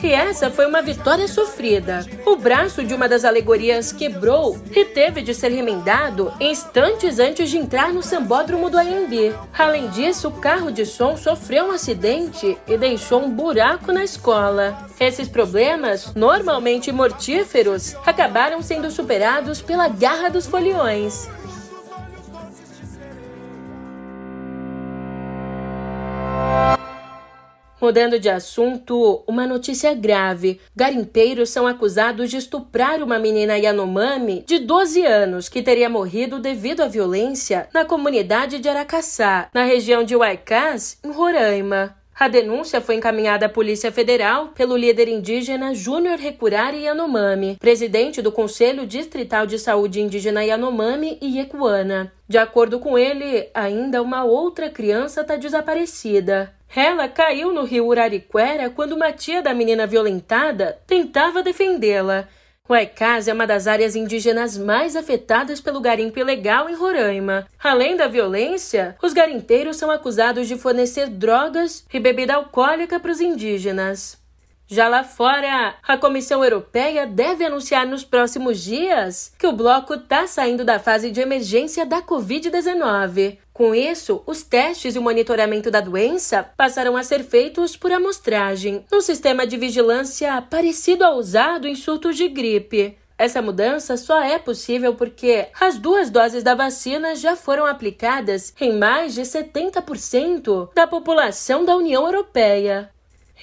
E 0.03 0.11
essa 0.11 0.51
foi 0.51 0.67
uma 0.67 0.83
vitória 0.83 1.29
sofrida. 1.29 2.05
O 2.27 2.35
braço 2.35 2.83
de 2.83 2.93
uma 2.93 3.09
das 3.09 3.25
alegorias 3.25 3.93
quebrou 3.93 4.59
e 4.75 4.85
teve 4.85 5.23
de 5.23 5.33
ser 5.33 5.51
remendado 5.53 6.33
instantes 6.41 7.21
antes 7.21 7.49
de 7.49 7.57
entrar 7.57 7.93
no 7.93 8.03
sambódromo 8.03 8.69
do 8.69 8.79
AMB. 8.79 9.33
Além 9.57 9.89
disso, 9.91 10.29
o 10.29 10.33
carro 10.33 10.73
de 10.73 10.85
som 10.85 11.17
sofreu 11.17 11.67
um 11.67 11.71
acidente 11.71 12.59
e 12.67 12.77
deixou 12.77 13.23
um 13.23 13.31
buraco 13.31 13.93
na 13.93 14.03
escola. 14.03 14.77
Esses 14.99 15.29
problemas, 15.29 16.13
normalmente 16.17 16.91
mortíferos, 16.91 17.95
acabaram 18.05 18.61
sendo 18.61 18.91
superados 18.91 19.63
pela 19.63 19.87
garra 19.87 20.29
dos 20.29 20.47
foliões. 20.49 21.29
Mudando 27.83 28.17
de 28.17 28.29
assunto, 28.29 29.25
uma 29.27 29.45
notícia 29.45 29.93
grave. 29.93 30.61
Garimpeiros 30.77 31.51
são 31.51 31.67
acusados 31.67 32.31
de 32.31 32.37
estuprar 32.37 33.03
uma 33.03 33.19
menina 33.19 33.59
Yanomami 33.59 34.45
de 34.47 34.61
12 34.61 35.05
anos 35.05 35.49
que 35.49 35.65
teria 35.65 35.89
morrido 35.89 36.39
devido 36.39 36.83
à 36.83 36.87
violência 36.87 37.69
na 37.75 37.85
comunidade 37.85 38.61
de 38.61 38.69
Aracaçá, 38.69 39.49
na 39.53 39.65
região 39.65 40.05
de 40.05 40.15
Huaycás, 40.15 40.97
em 41.03 41.11
Roraima. 41.11 41.97
A 42.15 42.29
denúncia 42.29 42.81
foi 42.81 42.95
encaminhada 42.95 43.47
à 43.47 43.49
Polícia 43.49 43.91
Federal 43.91 44.49
pelo 44.49 44.77
líder 44.77 45.09
indígena 45.09 45.75
Júnior 45.75 46.21
Recurari 46.21 46.85
Yanomami, 46.85 47.57
presidente 47.59 48.23
do 48.23 48.31
Conselho 48.31 48.87
Distrital 48.87 49.45
de 49.45 49.59
Saúde 49.59 50.01
Indígena 50.01 50.45
Yanomami 50.45 51.19
e 51.21 51.39
Yecuana. 51.39 52.13
De 52.29 52.39
acordo 52.39 52.79
com 52.79 52.97
ele, 52.97 53.49
ainda 53.53 54.01
uma 54.01 54.23
outra 54.25 54.71
criança 54.71 55.23
está 55.23 55.35
desaparecida. 55.37 56.55
Ela 56.75 57.07
caiu 57.07 57.53
no 57.53 57.65
rio 57.65 57.87
Urariquera 57.87 58.71
quando 58.71 58.93
uma 58.93 59.13
tia 59.13 59.43
da 59.43 59.53
menina 59.53 59.87
violentada 59.87 60.79
tentava 60.87 61.43
defendê-la. 61.43 62.27
Huaycás 62.67 63.29
é 63.29 63.33
uma 63.35 63.47
das 63.47 63.67
áreas 63.67 63.95
indígenas 63.95 64.57
mais 64.57 64.97
afetadas 64.97 65.61
pelo 65.61 65.81
garimpo 65.81 66.19
ilegal 66.19 66.71
em 66.71 66.75
Roraima. 66.75 67.47
Além 67.63 67.97
da 67.97 68.09
violência, 68.09 68.97
os 69.03 69.13
garimpeiros 69.13 69.77
são 69.77 69.91
acusados 69.91 70.49
de 70.49 70.57
fornecer 70.57 71.09
drogas 71.09 71.85
e 71.93 72.01
bebida 72.01 72.35
alcoólica 72.35 72.99
para 72.99 73.13
os 73.13 73.21
indígenas. 73.21 74.23
Já 74.67 74.89
lá 74.89 75.05
fora, 75.05 75.75
a 75.87 75.99
Comissão 75.99 76.43
Europeia 76.43 77.07
deve 77.07 77.45
anunciar 77.45 77.87
nos 77.87 78.05
próximos 78.05 78.63
dias 78.63 79.31
que 79.39 79.47
o 79.47 79.53
bloco 79.53 79.93
está 79.93 80.27
saindo 80.27 80.65
da 80.65 80.79
fase 80.79 81.11
de 81.11 81.21
emergência 81.21 81.85
da 81.85 82.01
Covid-19. 82.01 83.37
Com 83.63 83.77
isso, 83.77 84.25
os 84.27 84.43
testes 84.43 84.97
e 84.97 84.99
o 84.99 85.03
monitoramento 85.03 85.71
da 85.71 85.81
doença 85.81 86.43
passarão 86.43 86.97
a 86.97 87.05
ser 87.05 87.23
feitos 87.23 87.77
por 87.77 87.93
amostragem, 87.93 88.85
num 88.91 89.01
sistema 89.01 89.47
de 89.47 89.57
vigilância 89.57 90.43
parecido 90.43 91.05
ao 91.05 91.17
usado 91.17 91.69
em 91.69 91.77
surtos 91.77 92.17
de 92.17 92.27
gripe. 92.27 92.99
Essa 93.17 93.41
mudança 93.41 93.97
só 93.97 94.21
é 94.21 94.37
possível 94.37 94.97
porque 94.97 95.47
as 95.61 95.79
duas 95.79 96.11
doses 96.11 96.43
da 96.43 96.57
vacina 96.57 97.15
já 97.15 97.37
foram 97.37 97.65
aplicadas 97.65 98.53
em 98.61 98.77
mais 98.77 99.15
de 99.15 99.23
70% 99.23 100.71
da 100.75 100.85
população 100.85 101.65
da 101.65 101.77
União 101.77 102.05
Europeia. 102.05 102.91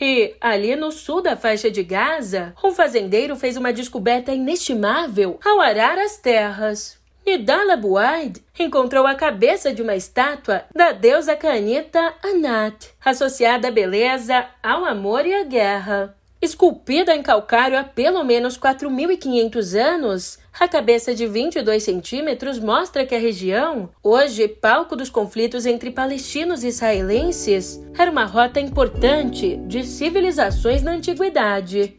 E, 0.01 0.35
ali 0.41 0.75
no 0.75 0.91
sul 0.91 1.21
da 1.21 1.37
faixa 1.37 1.71
de 1.71 1.81
Gaza, 1.81 2.53
um 2.61 2.73
fazendeiro 2.73 3.37
fez 3.37 3.55
uma 3.55 3.71
descoberta 3.71 4.33
inestimável 4.33 5.39
ao 5.45 5.61
arar 5.61 5.97
as 5.97 6.17
terras. 6.17 6.98
Nidala 7.29 7.77
Buaid 7.77 8.41
encontrou 8.57 9.05
a 9.05 9.13
cabeça 9.13 9.71
de 9.71 9.83
uma 9.83 9.95
estátua 9.95 10.63
da 10.73 10.91
deusa 10.91 11.35
canita 11.35 12.15
Anat, 12.23 12.89
associada 13.05 13.67
à 13.67 13.71
beleza, 13.71 14.47
ao 14.63 14.83
amor 14.83 15.27
e 15.27 15.33
à 15.35 15.43
guerra. 15.43 16.15
Esculpida 16.41 17.15
em 17.15 17.21
calcário 17.21 17.77
há 17.77 17.83
pelo 17.83 18.23
menos 18.23 18.57
4.500 18.57 19.79
anos, 19.79 20.39
a 20.59 20.67
cabeça 20.67 21.13
de 21.13 21.27
22 21.27 21.83
centímetros 21.83 22.57
mostra 22.57 23.05
que 23.05 23.13
a 23.13 23.19
região, 23.19 23.91
hoje 24.01 24.47
palco 24.47 24.95
dos 24.95 25.11
conflitos 25.11 25.67
entre 25.67 25.91
palestinos 25.91 26.63
e 26.63 26.69
israelenses, 26.69 27.79
era 27.95 28.09
uma 28.09 28.25
rota 28.25 28.59
importante 28.59 29.57
de 29.67 29.83
civilizações 29.83 30.81
na 30.81 30.93
antiguidade. 30.93 31.95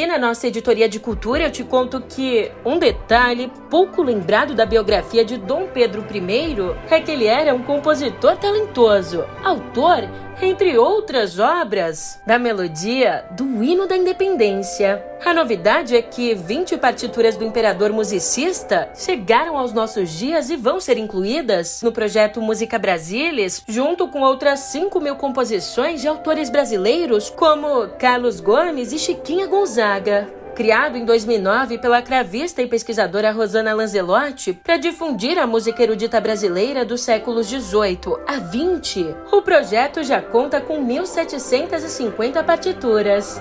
Aqui 0.00 0.06
na 0.06 0.16
nossa 0.16 0.46
editoria 0.46 0.88
de 0.88 0.98
cultura 0.98 1.44
eu 1.44 1.50
te 1.50 1.62
conto 1.62 2.00
que 2.00 2.50
um 2.64 2.78
detalhe 2.78 3.52
pouco 3.68 4.02
lembrado 4.02 4.54
da 4.54 4.64
biografia 4.64 5.22
de 5.22 5.36
Dom 5.36 5.66
Pedro 5.66 6.02
I 6.10 6.90
é 6.90 7.00
que 7.02 7.10
ele 7.10 7.26
era 7.26 7.54
um 7.54 7.62
compositor 7.62 8.34
talentoso, 8.38 9.26
autor 9.44 10.08
entre 10.42 10.78
outras 10.78 11.38
obras, 11.38 12.20
da 12.26 12.38
melodia 12.38 13.24
do 13.32 13.62
Hino 13.62 13.86
da 13.86 13.96
Independência. 13.96 15.04
A 15.24 15.34
novidade 15.34 15.94
é 15.94 16.00
que 16.00 16.34
20 16.34 16.78
partituras 16.78 17.36
do 17.36 17.44
imperador 17.44 17.92
musicista 17.92 18.88
chegaram 18.94 19.58
aos 19.58 19.72
nossos 19.72 20.10
dias 20.10 20.48
e 20.48 20.56
vão 20.56 20.80
ser 20.80 20.96
incluídas 20.96 21.82
no 21.82 21.92
projeto 21.92 22.40
Música 22.40 22.78
Brasilis, 22.78 23.62
junto 23.68 24.08
com 24.08 24.20
outras 24.20 24.60
5 24.60 25.00
mil 25.00 25.16
composições 25.16 26.00
de 26.00 26.08
autores 26.08 26.48
brasileiros 26.48 27.28
como 27.28 27.88
Carlos 27.98 28.40
Gomes 28.40 28.92
e 28.92 28.98
Chiquinha 28.98 29.46
Gonzaga 29.46 30.39
criado 30.60 30.98
em 30.98 31.06
2009 31.06 31.78
pela 31.78 32.02
cravista 32.02 32.60
e 32.60 32.66
pesquisadora 32.66 33.32
Rosana 33.32 33.72
Lanzelotti 33.72 34.52
para 34.52 34.76
difundir 34.76 35.38
a 35.38 35.46
música 35.46 35.82
erudita 35.82 36.20
brasileira 36.20 36.84
dos 36.84 37.00
séculos 37.00 37.48
18 37.48 38.20
a 38.26 38.36
20. 38.36 39.16
O 39.32 39.40
projeto 39.40 40.02
já 40.04 40.20
conta 40.20 40.60
com 40.60 40.86
1.750 40.86 42.44
partituras. 42.44 43.40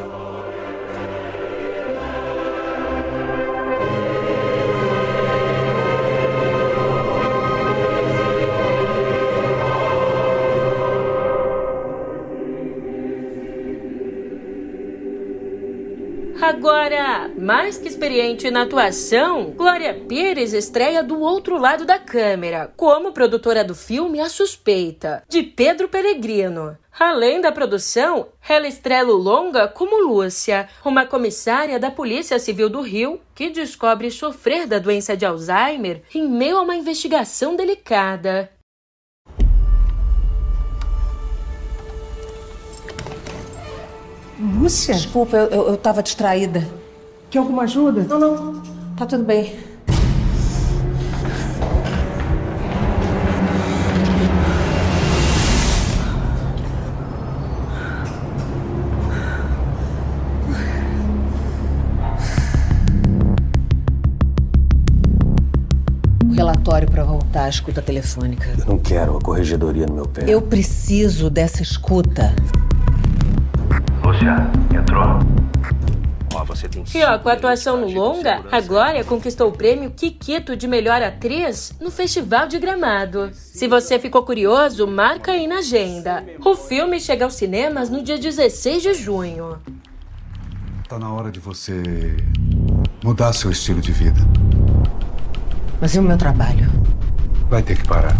Agora, 16.41 16.98
mais 17.27 17.77
que 17.77 17.87
experiente 17.87 18.49
na 18.49 18.61
atuação, 18.61 19.51
Glória 19.51 19.93
Pires 19.93 20.53
estreia 20.53 21.03
do 21.03 21.19
outro 21.19 21.57
lado 21.57 21.85
da 21.85 21.99
câmera, 21.99 22.71
como 22.77 23.11
produtora 23.11 23.63
do 23.63 23.75
filme 23.75 24.19
A 24.19 24.29
Suspeita, 24.29 25.23
de 25.27 25.43
Pedro 25.43 25.89
Peregrino. 25.89 26.77
Além 26.97 27.41
da 27.41 27.51
produção, 27.51 28.27
ela 28.47 28.67
estrela 28.67 29.11
o 29.11 29.17
longa 29.17 29.67
como 29.67 30.01
Lúcia, 30.01 30.67
uma 30.83 31.05
comissária 31.05 31.79
da 31.79 31.89
Polícia 31.89 32.37
Civil 32.39 32.69
do 32.69 32.81
Rio 32.81 33.19
que 33.33 33.49
descobre 33.49 34.11
sofrer 34.11 34.67
da 34.67 34.79
doença 34.79 35.15
de 35.15 35.25
Alzheimer 35.25 36.03
em 36.13 36.27
meio 36.27 36.57
a 36.57 36.61
uma 36.61 36.75
investigação 36.75 37.55
delicada. 37.55 38.51
Lúcia? 44.39 44.93
Desculpa, 44.93 45.35
eu, 45.35 45.47
eu, 45.47 45.67
eu 45.69 45.77
tava 45.77 46.01
distraída. 46.01 46.78
Quer 47.29 47.37
alguma 47.37 47.63
ajuda? 47.63 48.03
Não, 48.05 48.19
não. 48.19 48.61
Tá 48.97 49.05
tudo 49.05 49.23
bem. 49.23 49.55
O 66.25 66.33
relatório 66.33 66.89
para 66.89 67.03
voltar 67.03 67.43
à 67.43 67.49
escuta 67.49 67.79
telefônica. 67.79 68.49
Eu 68.57 68.65
não 68.65 68.79
quero 68.79 69.17
a 69.17 69.21
corregedoria 69.21 69.85
no 69.85 69.93
meu 69.93 70.05
pé. 70.07 70.23
Eu 70.27 70.41
preciso 70.41 71.29
dessa 71.29 71.61
escuta. 71.61 72.33
Lúcia, 74.03 74.35
entrou? 74.73 75.38
Você 76.49 76.67
tem 76.67 76.83
E 76.95 77.03
ó, 77.03 77.19
com 77.19 77.29
a 77.29 77.33
atuação 77.33 77.77
no 77.79 77.87
longa, 77.87 78.43
a 78.51 78.59
Glória 78.59 79.03
conquistou 79.03 79.49
o 79.49 79.51
prêmio 79.51 79.91
Kikito 79.91 80.55
de 80.55 80.67
melhor 80.67 80.99
atriz 80.99 81.73
no 81.79 81.91
Festival 81.91 82.47
de 82.47 82.57
Gramado. 82.57 83.29
Se 83.33 83.67
você 83.67 83.99
ficou 83.99 84.23
curioso, 84.23 84.87
marca 84.87 85.33
aí 85.33 85.45
na 85.45 85.59
agenda. 85.59 86.25
O 86.43 86.55
filme 86.55 86.99
chega 86.99 87.23
aos 87.23 87.35
cinemas 87.35 87.91
no 87.91 88.01
dia 88.01 88.17
16 88.17 88.81
de 88.81 88.93
junho. 88.95 89.59
Tá 90.87 90.97
na 90.97 91.13
hora 91.13 91.31
de 91.31 91.39
você 91.39 92.17
mudar 93.03 93.31
seu 93.33 93.51
estilo 93.51 93.79
de 93.79 93.91
vida. 93.91 94.19
Mas 95.79 95.93
e 95.93 95.99
o 95.99 96.01
meu 96.01 96.17
trabalho? 96.17 96.67
Vai 97.47 97.61
ter 97.61 97.77
que 97.77 97.87
parar. 97.87 98.15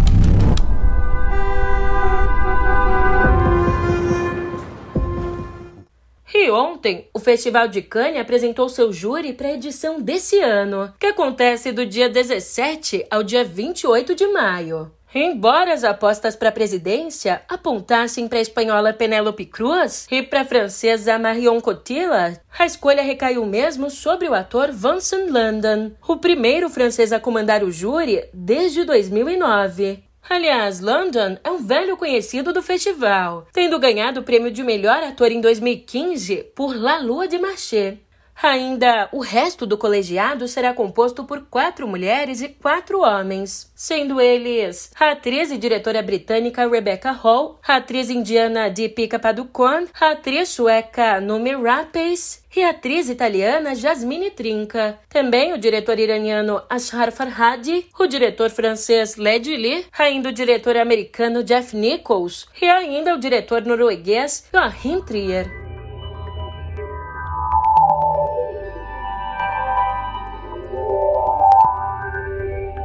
E 6.42 6.50
ontem, 6.50 7.06
o 7.12 7.18
Festival 7.18 7.68
de 7.68 7.82
Cannes 7.82 8.18
apresentou 8.18 8.66
seu 8.70 8.90
júri 8.90 9.34
para 9.34 9.48
a 9.48 9.52
edição 9.52 10.00
desse 10.00 10.40
ano, 10.40 10.90
que 10.98 11.04
acontece 11.04 11.70
do 11.70 11.84
dia 11.84 12.08
17 12.08 13.04
ao 13.10 13.22
dia 13.22 13.44
28 13.44 14.14
de 14.14 14.26
maio. 14.28 14.90
Embora 15.14 15.74
as 15.74 15.84
apostas 15.84 16.34
para 16.34 16.48
a 16.48 16.52
presidência 16.52 17.42
apontassem 17.46 18.26
para 18.26 18.38
a 18.38 18.40
espanhola 18.40 18.94
Penélope 18.94 19.44
Cruz 19.44 20.06
e 20.10 20.22
para 20.22 20.40
a 20.40 20.44
francesa 20.46 21.18
Marion 21.18 21.60
Cotillard, 21.60 22.40
a 22.58 22.64
escolha 22.64 23.02
recaiu 23.02 23.44
mesmo 23.44 23.90
sobre 23.90 24.26
o 24.26 24.32
ator 24.32 24.72
Vincent 24.72 25.28
London, 25.30 25.92
o 26.08 26.16
primeiro 26.16 26.70
francês 26.70 27.12
a 27.12 27.20
comandar 27.20 27.62
o 27.62 27.70
júri 27.70 28.24
desde 28.32 28.82
2009. 28.84 30.09
Aliás, 30.28 30.80
London 30.80 31.38
é 31.42 31.50
um 31.50 31.58
velho 31.58 31.96
conhecido 31.96 32.52
do 32.52 32.62
festival, 32.62 33.46
tendo 33.52 33.78
ganhado 33.78 34.20
o 34.20 34.22
prêmio 34.22 34.50
de 34.50 34.62
melhor 34.62 35.02
ator 35.02 35.32
em 35.32 35.40
2015 35.40 36.44
por 36.54 36.76
La 36.76 36.98
Lua 36.98 37.26
de 37.26 37.38
Marché. 37.38 37.98
Ainda 38.42 39.08
o 39.12 39.20
resto 39.20 39.66
do 39.66 39.76
colegiado 39.76 40.48
será 40.48 40.72
composto 40.72 41.24
por 41.24 41.42
quatro 41.50 41.86
mulheres 41.86 42.40
e 42.40 42.48
quatro 42.48 43.00
homens, 43.00 43.70
sendo 43.74 44.18
eles 44.18 44.90
a 44.98 45.10
atriz 45.10 45.50
e 45.50 45.58
diretora 45.58 46.02
britânica 46.02 46.66
Rebecca 46.66 47.10
Hall, 47.12 47.60
a 47.66 47.76
atriz 47.76 48.08
indiana 48.08 48.70
Deepika 48.70 49.18
Padukone, 49.18 49.88
a 50.00 50.12
atriz 50.12 50.48
sueca 50.48 51.20
Noomi 51.20 51.54
Rapace 51.54 52.40
e 52.56 52.62
a 52.62 52.70
atriz 52.70 53.10
italiana 53.10 53.74
Jasmine 53.74 54.30
Trinca. 54.30 54.98
Também 55.10 55.52
o 55.52 55.58
diretor 55.58 55.98
iraniano 55.98 56.62
Ashar 56.68 57.12
Farhadi, 57.12 57.88
o 57.98 58.06
diretor 58.06 58.48
francês 58.48 59.16
Led 59.16 59.54
Lee, 59.54 59.84
ainda 59.96 60.30
o 60.30 60.32
diretor 60.32 60.78
americano 60.78 61.44
Jeff 61.44 61.76
Nichols 61.76 62.48
e 62.60 62.64
ainda 62.66 63.14
o 63.14 63.18
diretor 63.18 63.62
norueguês 63.66 64.48
Joachim 64.50 65.02
Trier. 65.02 65.69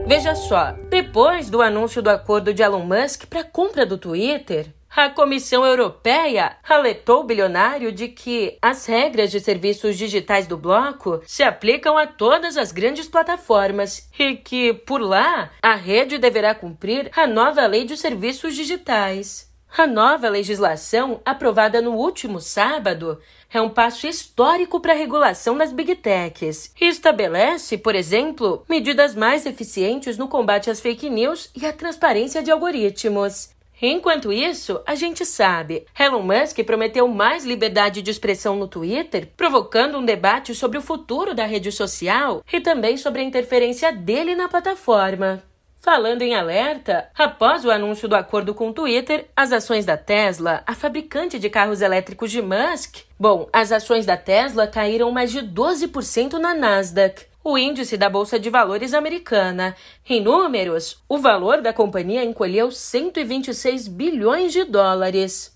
Veja 0.08 0.36
só, 0.36 0.74
depois 0.88 1.50
do 1.50 1.63
anúncio 1.63 2.00
do 2.00 2.12
acordo 2.12 2.54
de 2.54 2.62
Elon 2.62 2.86
Musk 2.86 3.26
para 3.26 3.39
a 3.39 3.44
compra 3.44 3.88
do 3.88 3.98
Twitter, 3.98 4.68
a 4.96 5.10
Comissão 5.10 5.65
Europeia 5.65 6.58
alertou 6.63 7.22
o 7.22 7.24
bilionário 7.24 7.91
de 7.91 8.10
que 8.10 8.56
as 8.62 8.86
regras 8.86 9.32
de 9.32 9.39
serviços 9.39 9.98
digitais 9.98 10.46
do 10.46 10.58
bloco 10.58 11.22
se 11.26 11.41
aplicam 11.41 11.98
a 11.98 12.06
todas 12.06 12.56
as 12.56 12.72
grandes 12.72 13.08
plataformas 13.08 14.08
e 14.18 14.36
que, 14.36 14.74
por 14.74 15.02
lá, 15.02 15.50
a 15.60 15.74
rede 15.74 16.20
deverá 16.20 16.54
cumprir 16.54 17.10
a 17.15 17.26
nova 17.26 17.65
lei 17.65 17.84
de 17.84 17.98
serviços 17.98 18.56
digitais. 18.56 19.44
A 19.77 19.85
nova 19.85 20.29
legislação, 20.29 21.19
aprovada 21.25 21.81
no 21.81 21.95
último 21.95 22.39
sábado, 22.39 23.19
é 23.53 23.59
um 23.59 23.69
passo 23.69 24.07
histórico 24.07 24.79
para 24.79 24.93
a 24.93 24.95
regulação 24.95 25.57
das 25.57 25.73
big 25.73 25.95
techs 25.95 26.73
estabelece, 26.79 27.77
por 27.77 27.93
exemplo, 27.93 28.63
medidas 28.69 29.13
mais 29.13 29.45
eficientes 29.45 30.17
no 30.17 30.29
combate 30.29 30.69
às 30.69 30.79
fake 30.79 31.09
news 31.09 31.49
e 31.53 31.65
à 31.65 31.73
transparência 31.73 32.41
de 32.41 32.49
algoritmos. 32.49 33.49
Enquanto 33.81 34.31
isso, 34.31 34.79
a 34.85 34.95
gente 34.95 35.25
sabe, 35.25 35.85
Elon 35.99 36.21
Musk 36.21 36.57
prometeu 36.63 37.05
mais 37.09 37.43
liberdade 37.43 38.01
de 38.01 38.09
expressão 38.09 38.55
no 38.55 38.69
Twitter, 38.69 39.27
provocando 39.35 39.97
um 39.97 40.05
debate 40.05 40.55
sobre 40.55 40.77
o 40.77 40.81
futuro 40.81 41.35
da 41.35 41.43
rede 41.43 41.69
social 41.69 42.41
e 42.51 42.61
também 42.61 42.95
sobre 42.95 43.19
a 43.19 43.25
interferência 43.25 43.91
dele 43.91 44.35
na 44.35 44.47
plataforma. 44.47 45.43
Falando 45.86 46.24
em 46.24 46.34
alerta, 46.34 47.10
após 47.15 47.63
o 47.63 47.69
anúncio 47.69 48.08
do 48.08 48.15
acordo 48.15 48.56
com 48.56 48.69
o 48.69 48.74
Twitter, 48.74 49.28
as 49.36 49.52
ações 49.52 49.86
da 49.86 49.95
Tesla, 49.95 50.63
a 50.65 50.74
fabricante 50.74 51.38
de 51.38 51.48
carros 51.48 51.80
elétricos 51.80 52.32
de 52.32 52.41
Musk, 52.41 53.04
bom, 53.19 53.48
as 53.54 53.71
ações 53.71 54.04
da 54.04 54.17
Tesla 54.17 54.65
caíram 54.65 55.12
mais 55.12 55.32
de 55.32 55.41
12% 55.41 56.39
na 56.39 56.56
Nasdaq, 56.56 57.28
o 57.43 57.56
índice 57.56 57.98
da 57.98 58.10
Bolsa 58.10 58.39
de 58.39 58.50
Valores 58.50 58.95
americana. 58.95 59.76
Em 60.10 60.19
números, 60.19 61.04
o 61.08 61.19
valor 61.19 61.62
da 61.62 61.71
companhia 61.71 62.24
encolheu 62.24 62.71
126 62.71 63.88
bilhões 63.88 64.54
de 64.54 64.63
dólares. 64.63 65.55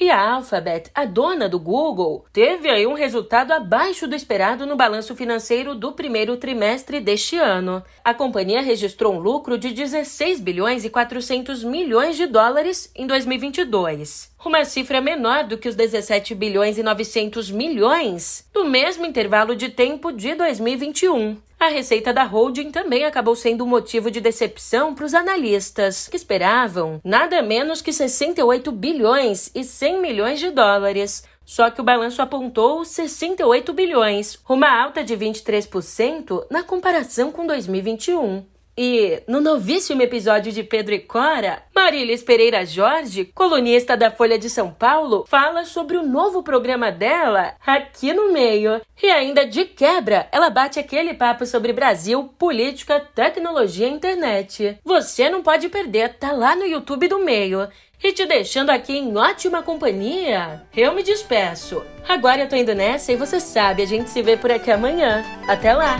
E 0.00 0.10
a 0.10 0.34
Alphabet, 0.34 0.90
a 0.94 1.04
dona 1.04 1.48
do 1.48 1.58
Google, 1.58 2.24
teve 2.32 2.70
aí 2.70 2.86
um 2.86 2.94
resultado 2.94 3.52
abaixo 3.52 4.06
do 4.06 4.14
esperado 4.14 4.64
no 4.64 4.76
balanço 4.76 5.16
financeiro 5.16 5.74
do 5.74 5.90
primeiro 5.92 6.36
trimestre 6.36 7.00
deste 7.00 7.36
ano. 7.36 7.82
A 8.04 8.14
companhia 8.14 8.62
registrou 8.62 9.14
um 9.14 9.18
lucro 9.18 9.58
de 9.58 9.72
16 9.72 10.40
bilhões 10.40 10.84
e 10.84 10.90
400 10.90 11.64
milhões 11.64 12.16
de 12.16 12.26
dólares 12.26 12.92
em 12.94 13.08
2022, 13.08 14.30
uma 14.44 14.64
cifra 14.64 15.00
menor 15.00 15.44
do 15.44 15.58
que 15.58 15.68
os 15.68 15.74
17 15.74 16.32
bilhões 16.34 16.78
e 16.78 16.82
900 16.82 17.50
milhões 17.50 18.48
do 18.52 18.64
mesmo 18.64 19.04
intervalo 19.04 19.56
de 19.56 19.68
tempo 19.68 20.12
de 20.12 20.34
2021. 20.36 21.47
A 21.60 21.66
receita 21.66 22.12
da 22.12 22.22
holding 22.22 22.70
também 22.70 23.04
acabou 23.04 23.34
sendo 23.34 23.64
um 23.64 23.66
motivo 23.66 24.12
de 24.12 24.20
decepção 24.20 24.94
para 24.94 25.04
os 25.04 25.12
analistas, 25.12 26.06
que 26.06 26.16
esperavam 26.16 27.00
nada 27.02 27.42
menos 27.42 27.82
que 27.82 27.92
68 27.92 28.70
bilhões 28.70 29.50
e 29.52 29.64
100 29.64 30.00
milhões 30.00 30.38
de 30.38 30.50
dólares. 30.50 31.24
Só 31.44 31.68
que 31.68 31.80
o 31.80 31.84
balanço 31.84 32.22
apontou 32.22 32.84
68 32.84 33.72
bilhões, 33.72 34.38
uma 34.48 34.70
alta 34.70 35.02
de 35.02 35.16
23% 35.16 36.46
na 36.48 36.62
comparação 36.62 37.32
com 37.32 37.44
2021. 37.44 38.44
E 38.80 39.24
no 39.26 39.40
novíssimo 39.40 40.02
episódio 40.02 40.52
de 40.52 40.62
Pedro 40.62 40.94
e 40.94 41.00
Cora, 41.00 41.64
Marilis 41.74 42.22
Pereira 42.22 42.64
Jorge, 42.64 43.24
colunista 43.34 43.96
da 43.96 44.08
Folha 44.08 44.38
de 44.38 44.48
São 44.48 44.70
Paulo, 44.70 45.24
fala 45.26 45.64
sobre 45.64 45.96
o 45.96 46.06
novo 46.06 46.44
programa 46.44 46.92
dela 46.92 47.56
aqui 47.66 48.12
no 48.12 48.32
meio. 48.32 48.80
E 49.02 49.10
ainda 49.10 49.44
de 49.44 49.64
quebra, 49.64 50.28
ela 50.30 50.48
bate 50.48 50.78
aquele 50.78 51.12
papo 51.12 51.44
sobre 51.44 51.72
Brasil, 51.72 52.32
política, 52.38 53.00
tecnologia 53.00 53.88
e 53.88 53.92
internet. 53.92 54.78
Você 54.84 55.28
não 55.28 55.42
pode 55.42 55.68
perder, 55.68 56.14
tá 56.14 56.30
lá 56.30 56.54
no 56.54 56.64
YouTube 56.64 57.08
do 57.08 57.18
meio. 57.18 57.68
E 58.00 58.12
te 58.12 58.24
deixando 58.26 58.70
aqui 58.70 58.96
em 58.96 59.16
ótima 59.16 59.60
companhia, 59.60 60.62
eu 60.76 60.94
me 60.94 61.02
despeço. 61.02 61.82
Agora 62.08 62.42
eu 62.42 62.48
tô 62.48 62.54
indo 62.54 62.76
nessa 62.76 63.10
e 63.10 63.16
você 63.16 63.40
sabe, 63.40 63.82
a 63.82 63.86
gente 63.86 64.08
se 64.08 64.22
vê 64.22 64.36
por 64.36 64.52
aqui 64.52 64.70
amanhã. 64.70 65.24
Até 65.48 65.74
lá! 65.74 65.96